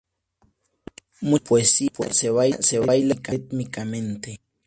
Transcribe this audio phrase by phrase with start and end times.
[1.21, 1.93] Mucha de su poesía
[2.59, 4.41] se ´baila´ rítmicamente".